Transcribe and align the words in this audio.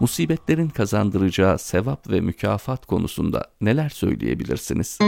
Musibetlerin 0.00 0.68
kazandıracağı 0.68 1.58
sevap 1.58 2.10
ve 2.10 2.20
mükafat 2.20 2.86
konusunda 2.86 3.44
neler 3.60 3.88
söyleyebilirsiniz? 3.88 4.98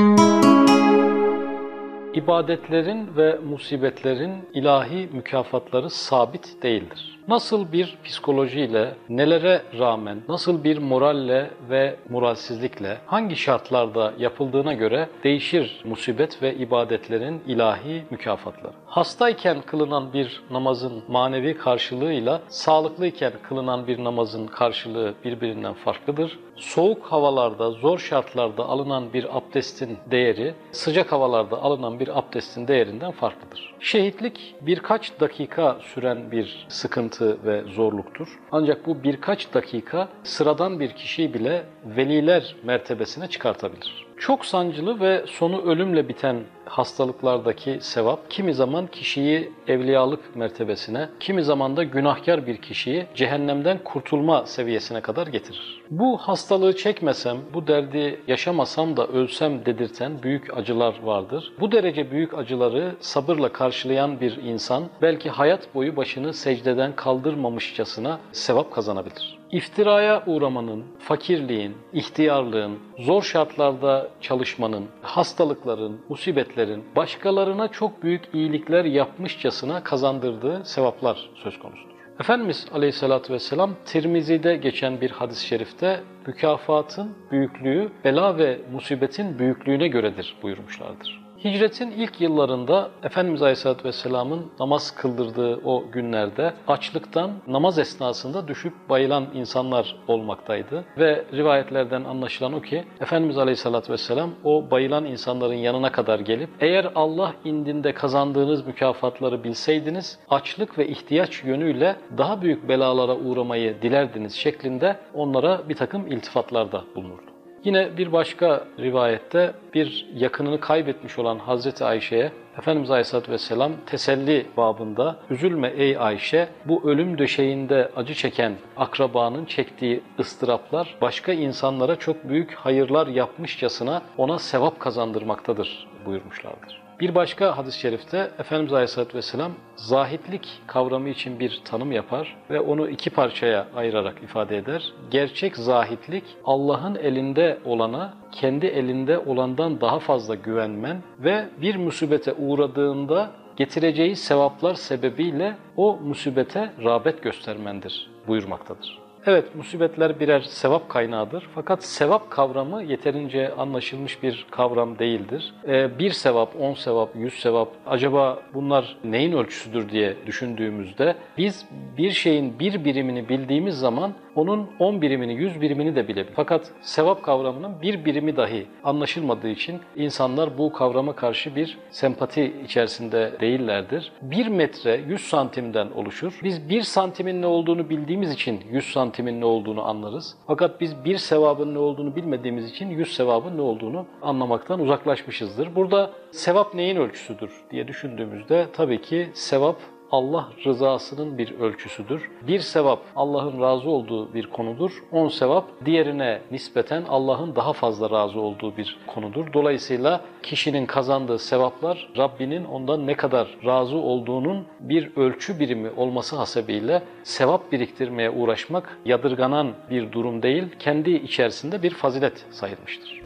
İbadetlerin 2.14 3.16
ve 3.16 3.38
musibetlerin 3.48 4.32
ilahi 4.54 5.08
mükafatları 5.12 5.90
sabit 5.90 6.62
değildir. 6.62 7.18
Nasıl 7.29 7.72
bir 7.72 7.98
psikolojiyle, 8.04 8.95
nelere 9.08 9.62
rağmen, 9.79 10.18
nasıl 10.29 10.64
bir 10.64 10.79
moralle 10.79 11.50
ve 11.71 11.96
moralsizlikle, 12.11 12.98
hangi 13.07 13.36
şartlarda 13.36 14.12
yapıldığına 14.18 14.72
göre 14.75 15.08
değişir 15.25 15.82
musibet 15.84 16.43
ve 16.43 16.54
ibadetlerin 16.54 17.43
ilahi 17.46 18.04
mükafatları. 18.11 18.72
Hastayken 18.86 19.61
kılınan 19.61 20.12
bir 20.12 20.43
namazın 20.50 21.02
manevi 21.09 21.56
karşılığıyla 21.56 22.40
sağlıklıyken 22.48 23.32
kılınan 23.43 23.86
bir 23.86 24.04
namazın 24.04 24.46
karşılığı 24.46 25.14
birbirinden 25.25 25.75
farklıdır. 25.75 26.39
Soğuk 26.58 27.04
havalarda, 27.04 27.71
zor 27.71 27.98
şartlarda 27.98 28.64
alınan 28.64 29.12
bir 29.12 29.36
abdestin 29.36 29.98
değeri, 30.11 30.54
sıcak 30.72 31.12
havalarda 31.12 31.62
alınan 31.62 32.00
bir 32.00 32.19
abdestin 32.19 32.69
değerinden 32.69 33.11
farklıdır. 33.11 33.75
Şehitlik 33.81 34.55
birkaç 34.61 35.20
dakika 35.20 35.78
süren 35.94 36.31
bir 36.31 36.67
sıkıntı 36.69 37.44
ve 37.44 37.62
zorluktur. 37.62 38.39
Ancak 38.53 38.86
bu 38.86 39.03
birkaç 39.03 39.55
dakika 39.55 40.08
sıradan 40.22 40.81
bir 40.81 40.91
kişiyi 40.91 41.34
bile 41.34 41.67
veliler 41.84 42.56
mertebesine 42.62 43.28
çıkartabilir. 43.28 44.08
Çok 44.20 44.47
sancılı 44.47 45.00
ve 45.00 45.25
sonu 45.27 45.62
ölümle 45.62 46.08
biten 46.08 46.36
hastalıklardaki 46.64 47.78
sevap 47.81 48.31
kimi 48.31 48.55
zaman 48.55 48.86
kişiyi 48.86 49.53
evliyalık 49.69 50.36
mertebesine, 50.36 51.09
kimi 51.20 51.45
zaman 51.45 51.77
da 51.77 51.84
günahkar 51.84 52.47
bir 52.47 52.56
kişiyi 52.56 53.06
cehennemden 53.14 53.79
kurtulma 53.84 54.47
seviyesine 54.47 55.01
kadar 55.01 55.27
getirir. 55.27 55.83
Bu 55.91 56.17
hastalığı 56.17 56.77
çekmesem, 56.77 57.39
bu 57.55 57.67
derdi 57.67 58.20
yaşamasam 58.29 58.97
da 58.97 59.07
ölsem 59.07 59.67
dedirten 59.67 60.23
büyük 60.23 60.57
acılar 60.57 60.95
vardır. 61.03 61.53
Bu 61.61 61.73
derece 61.73 62.11
büyük 62.11 62.35
acıları 62.35 62.97
sabırla 63.01 63.53
karşılayan 63.53 64.20
bir 64.20 64.37
insan 64.37 64.85
belki 65.03 65.31
hayat 65.31 65.75
boyu 65.75 65.97
başını 65.97 66.35
secdeden 66.35 66.97
kaldırmamışçasına 66.97 68.19
sevap 68.33 68.73
kazanabilir. 68.73 69.38
İftiraya 69.53 70.23
uğramanın, 70.27 70.85
fakirliğin, 70.99 71.77
ihtiyarlığın, 71.93 72.79
zor 72.99 73.23
şartlarda 73.23 74.09
çalışmanın, 74.21 74.87
hastalıkların, 75.03 76.01
musibetlerin 76.09 76.85
başkalarına 76.97 77.69
çok 77.69 78.03
büyük 78.03 78.23
iyilikler 78.35 78.85
yapmışçasına 78.85 79.85
kazandırdığı 79.85 80.65
sevaplar 80.65 81.31
söz 81.35 81.59
konusudur. 81.59 81.95
Efendimiz 82.21 82.67
Aleyhisselatü 82.73 83.33
Vesselam 83.33 83.71
Tirmizi'de 83.87 84.57
geçen 84.57 85.01
bir 85.01 85.11
hadis-i 85.11 85.47
şerifte 85.47 86.01
mükafatın 86.27 87.15
büyüklüğü 87.31 87.93
bela 88.05 88.39
ve 88.39 88.59
musibetin 88.73 89.39
büyüklüğüne 89.39 89.89
göredir 89.89 90.37
buyurmuşlardır. 90.43 91.28
Hicretin 91.44 91.91
ilk 91.91 92.20
yıllarında 92.20 92.91
Efendimiz 93.03 93.42
Aleyhisselatü 93.42 93.84
Vesselam'ın 93.84 94.47
namaz 94.61 94.94
kıldırdığı 94.94 95.61
o 95.64 95.84
günlerde 95.92 96.53
açlıktan 96.69 97.30
namaz 97.47 97.78
esnasında 97.78 98.48
düşüp 98.48 98.72
bayılan 98.89 99.27
insanlar 99.34 99.97
olmaktaydı. 100.08 100.84
Ve 100.98 101.25
rivayetlerden 101.33 102.05
anlaşılan 102.05 102.53
o 102.53 102.61
ki 102.61 102.84
Efendimiz 103.00 103.39
Aleyhisselatü 103.39 103.92
Vesselam 103.92 104.30
o 104.45 104.70
bayılan 104.70 105.05
insanların 105.05 105.55
yanına 105.55 105.92
kadar 105.92 106.19
gelip 106.20 106.50
eğer 106.61 106.92
Allah 106.95 107.34
indinde 107.45 107.95
kazandığınız 107.95 108.67
mükafatları 108.67 109.45
bilseydiniz 109.45 110.19
açlık 110.30 110.78
ve 110.78 110.89
ihtiyaç 110.89 111.45
yönüyle 111.45 111.97
daha 112.19 112.42
büyük 112.42 112.69
belalara 112.69 113.17
uğramayı 113.17 113.83
dilerdiniz 113.83 114.34
şeklinde 114.34 114.97
onlara 115.14 115.69
bir 115.69 115.77
takım 115.77 116.06
iltifatlarda 116.06 116.84
bulunurdu. 116.97 117.38
Yine 117.64 117.96
bir 117.96 118.13
başka 118.13 118.64
rivayette 118.79 119.52
bir 119.74 120.07
yakınını 120.14 120.61
kaybetmiş 120.61 121.19
olan 121.19 121.39
Hazreti 121.39 121.85
Ayşe'ye 121.85 122.33
Efendimiz 122.58 122.91
Aleyhisselatü 122.91 123.33
Vesselam 123.33 123.73
teselli 123.86 124.46
babında 124.57 125.17
üzülme 125.30 125.69
ey 125.69 125.98
Ayşe 125.98 126.48
bu 126.64 126.91
ölüm 126.91 127.19
döşeğinde 127.19 127.91
acı 127.96 128.14
çeken 128.14 128.52
akrabanın 128.76 129.44
çektiği 129.44 130.02
ıstıraplar 130.19 130.94
başka 131.00 131.32
insanlara 131.32 131.96
çok 131.96 132.28
büyük 132.28 132.54
hayırlar 132.54 133.06
yapmışçasına 133.06 134.02
ona 134.16 134.38
sevap 134.38 134.80
kazandırmaktadır 134.80 135.86
buyurmuşlardır. 136.06 136.88
Bir 137.00 137.14
başka 137.14 137.56
hadis-i 137.59 137.81
şerifte 137.81 138.31
Efendimiz 138.38 138.72
Aleyhisselatü 138.72 139.16
Vesselam 139.16 139.53
zahitlik 139.76 140.62
kavramı 140.66 141.09
için 141.09 141.41
bir 141.41 141.60
tanım 141.64 141.92
yapar 141.92 142.36
ve 142.50 142.60
onu 142.60 142.88
iki 142.88 143.10
parçaya 143.10 143.66
ayırarak 143.76 144.22
ifade 144.22 144.56
eder. 144.56 144.92
Gerçek 145.10 145.56
zahitlik 145.56 146.25
Allah'ın 146.44 146.94
elinde 146.94 147.58
olana 147.64 148.14
kendi 148.32 148.66
elinde 148.66 149.19
olandan 149.19 149.81
daha 149.81 149.98
fazla 149.98 150.34
güvenmen 150.34 151.03
ve 151.19 151.48
bir 151.62 151.76
musibete 151.76 152.32
uğradığında 152.32 153.31
getireceği 153.56 154.16
sevaplar 154.16 154.75
sebebiyle 154.75 155.56
o 155.76 155.97
musibete 155.97 156.72
rağbet 156.84 157.22
göstermendir 157.22 158.10
buyurmaktadır. 158.26 159.07
Evet, 159.30 159.54
musibetler 159.54 160.20
birer 160.20 160.40
sevap 160.40 160.88
kaynağıdır. 160.88 161.48
Fakat 161.54 161.84
sevap 161.84 162.30
kavramı 162.30 162.82
yeterince 162.82 163.54
anlaşılmış 163.54 164.22
bir 164.22 164.46
kavram 164.50 164.98
değildir. 164.98 165.54
Ee, 165.68 165.98
bir 165.98 166.10
sevap, 166.10 166.60
on 166.60 166.74
sevap, 166.74 167.16
yüz 167.16 167.34
sevap, 167.34 167.68
acaba 167.86 168.42
bunlar 168.54 168.96
neyin 169.04 169.32
ölçüsüdür 169.32 169.88
diye 169.88 170.14
düşündüğümüzde 170.26 171.14
biz 171.38 171.66
bir 171.98 172.10
şeyin 172.10 172.58
bir 172.58 172.84
birimini 172.84 173.28
bildiğimiz 173.28 173.78
zaman 173.78 174.12
onun 174.34 174.70
on 174.78 175.02
birimini, 175.02 175.34
yüz 175.34 175.60
birimini 175.60 175.96
de 175.96 176.08
bilebilir. 176.08 176.32
Fakat 176.36 176.70
sevap 176.80 177.22
kavramının 177.22 177.82
bir 177.82 178.04
birimi 178.04 178.36
dahi 178.36 178.66
anlaşılmadığı 178.84 179.48
için 179.48 179.80
insanlar 179.96 180.58
bu 180.58 180.72
kavrama 180.72 181.12
karşı 181.12 181.56
bir 181.56 181.78
sempati 181.90 182.52
içerisinde 182.64 183.32
değillerdir. 183.40 184.12
Bir 184.22 184.46
metre 184.46 185.00
yüz 185.08 185.20
santimden 185.20 185.90
oluşur. 185.90 186.40
Biz 186.42 186.68
bir 186.68 186.82
santimin 186.82 187.42
ne 187.42 187.46
olduğunu 187.46 187.90
bildiğimiz 187.90 188.32
için 188.32 188.60
yüz 188.70 188.92
santimin 189.18 189.40
ne 189.40 189.44
olduğunu 189.44 189.88
anlarız. 189.88 190.36
Fakat 190.46 190.80
biz 190.80 191.04
bir 191.04 191.16
sevabın 191.18 191.74
ne 191.74 191.78
olduğunu 191.78 192.16
bilmediğimiz 192.16 192.70
için 192.70 192.90
yüz 192.90 193.14
sevabın 193.14 193.56
ne 193.56 193.60
olduğunu 193.60 194.06
anlamaktan 194.22 194.80
uzaklaşmışızdır. 194.80 195.76
Burada 195.76 196.10
sevap 196.30 196.74
neyin 196.74 196.96
ölçüsüdür 196.96 197.50
diye 197.70 197.88
düşündüğümüzde 197.88 198.66
tabii 198.72 199.02
ki 199.02 199.30
sevap 199.34 199.76
Allah 200.12 200.48
rızasının 200.64 201.38
bir 201.38 201.60
ölçüsüdür. 201.60 202.30
Bir 202.46 202.60
sevap 202.60 203.02
Allah'ın 203.16 203.60
razı 203.60 203.91
olduğu 203.91 204.34
bir 204.34 204.46
konudur. 204.46 205.02
On 205.12 205.28
sevap 205.28 205.64
diğerine 205.84 206.41
nispeten 206.50 207.02
Allah'ın 207.08 207.56
daha 207.56 207.72
fazla 207.72 208.10
razı 208.10 208.41
olduğu 208.41 208.76
bir 208.76 208.98
konudur. 209.06 209.52
Dolayısıyla 209.52 210.20
kişinin 210.42 210.86
kazandığı 210.86 211.38
sevaplar 211.38 212.08
Rabbinin 212.16 212.64
ondan 212.64 213.06
ne 213.06 213.14
kadar 213.14 213.56
razı 213.64 213.96
olduğunun 213.96 214.66
bir 214.80 215.16
ölçü 215.16 215.60
birimi 215.60 215.91
olması 215.96 216.36
hasebiyle 216.36 217.02
sevap 217.22 217.72
biriktirmeye 217.72 218.30
uğraşmak 218.30 218.98
yadırganan 219.04 219.72
bir 219.90 220.12
durum 220.12 220.42
değil, 220.42 220.64
kendi 220.78 221.10
içerisinde 221.10 221.82
bir 221.82 221.90
fazilet 221.90 222.46
sayılmıştır. 222.50 223.22